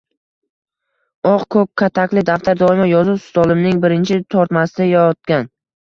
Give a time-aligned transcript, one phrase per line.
[1.33, 5.51] oq-ko‘k katakli daftar doimo yozuv stolimning birinchi tortmasida yotgan.